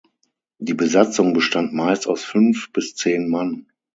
[0.57, 3.67] Die Besatzung bestand meist aus fünf bis zehn Mann.